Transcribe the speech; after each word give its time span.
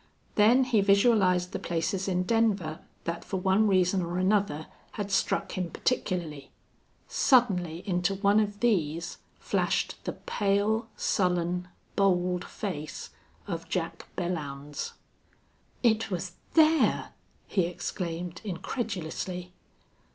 Then 0.33 0.63
he 0.63 0.81
visualized 0.81 1.51
the 1.51 1.59
places 1.59 2.07
in 2.07 2.23
Denver 2.23 2.79
that 3.03 3.23
for 3.23 3.37
one 3.39 3.67
reason 3.67 4.01
or 4.01 4.17
another 4.17 4.65
had 4.93 5.11
struck 5.11 5.51
him 5.51 5.69
particularly. 5.69 6.49
Suddenly 7.07 7.83
into 7.87 8.15
one 8.15 8.39
of 8.39 8.61
these 8.61 9.19
flashed 9.37 10.03
the 10.05 10.13
pale, 10.13 10.87
sullen, 10.97 11.67
bold 11.95 12.43
face 12.45 13.11
of 13.45 13.69
Jack 13.69 14.07
Belllounds. 14.17 14.93
"It 15.83 16.09
was 16.09 16.31
there!" 16.55 17.09
he 17.45 17.67
exclaimed, 17.67 18.41
incredulously. 18.43 19.53